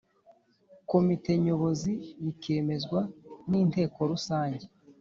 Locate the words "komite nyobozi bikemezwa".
0.89-2.99